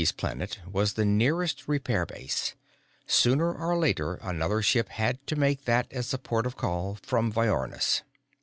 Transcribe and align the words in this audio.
D'Graski's 0.01 0.11
Planet 0.13 0.59
was 0.65 0.93
the 0.93 1.05
nearest 1.05 1.67
repair 1.67 2.07
base; 2.07 2.55
sooner 3.05 3.53
or 3.53 3.77
later, 3.77 4.15
another 4.15 4.63
ship 4.63 4.89
had 4.89 5.23
to 5.27 5.35
make 5.35 5.65
that 5.65 5.85
as 5.91 6.11
a 6.11 6.17
port 6.17 6.47
of 6.47 6.57
call 6.57 6.97
from 7.03 7.31
Viornis. 7.31 8.01